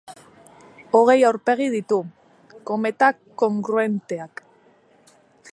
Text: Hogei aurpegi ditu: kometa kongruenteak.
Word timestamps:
Hogei 0.99 1.17
aurpegi 1.29 1.67
ditu: 1.75 1.99
kometa 2.71 3.13
kongruenteak. 3.43 4.47